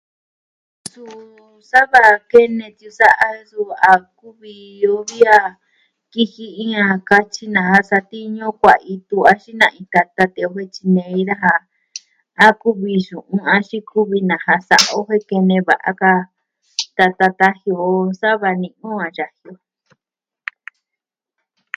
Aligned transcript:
Suu 0.91 1.37
sava 1.69 2.03
kene 2.31 2.65
tiuu 2.77 2.97
sa'a 2.99 3.27
suu 3.49 3.69
a 3.91 3.93
kuvi 4.19 4.53
yu'vi 4.83 5.19
a 5.37 5.39
kiji 6.11 6.47
iin 6.63 6.73
nakatyi 6.89 7.45
na'a 7.55 7.77
satiñu 7.89 8.41
o 8.49 8.57
kuaa 8.61 8.83
itu 8.93 9.17
a 9.31 9.33
xina'a 9.43 9.73
iin 9.77 9.87
kata 9.95 10.23
tee 10.33 10.49
vi 10.55 10.63
tyinei 10.73 11.23
daja 11.29 11.53
a 12.45 12.47
kuvi 12.61 12.91
xu'un 13.07 13.39
axin 13.55 13.83
kuvi 13.91 14.17
naja 14.29 14.55
sa'a 14.69 14.87
o 14.97 14.99
kue'e 15.07 15.27
kene 15.29 15.55
va'a 15.67 15.91
ka. 16.01 16.13
Tata 16.97 17.27
taji 17.39 17.69
o 17.89 17.89
sava 18.21 18.49
ni'i 18.61 18.77
o 18.87 18.91
a 19.05 19.09
yaji 19.17 19.45
o. 19.51 19.53